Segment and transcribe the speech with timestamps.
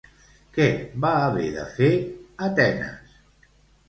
[0.53, 0.63] Què
[1.03, 1.89] va haver de fer
[2.47, 3.13] Atenes?